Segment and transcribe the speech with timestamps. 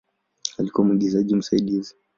[0.57, 1.95] Alikuwa mwigizaji msaidizi.